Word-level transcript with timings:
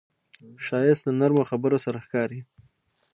ښایست 0.65 1.03
له 1.05 1.13
نرمو 1.19 1.43
خبرو 1.51 1.77
سره 1.85 1.97
ښکاري 2.05 2.39